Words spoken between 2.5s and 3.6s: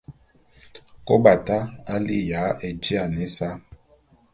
éjiane ésa.